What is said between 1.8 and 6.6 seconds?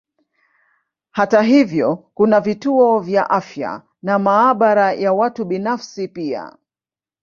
kuna vituo vya afya na maabara ya watu binafsi pia.